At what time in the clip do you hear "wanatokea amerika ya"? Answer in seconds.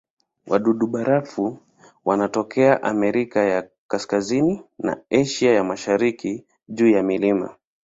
2.05-3.69